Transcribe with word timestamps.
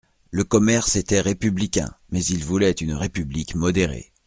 Le 0.31 0.43
commerce 0.43 0.95
était 0.95 1.21
républicain; 1.21 1.93
mais 2.09 2.25
il 2.25 2.43
voulait 2.43 2.71
une 2.71 2.95
République 2.95 3.53
modérée. 3.53 4.11